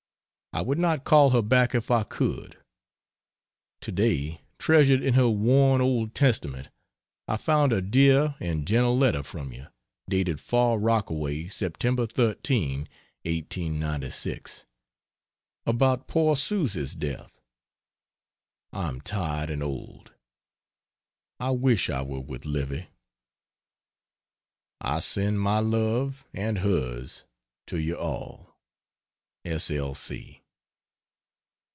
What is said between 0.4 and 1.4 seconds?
I would not call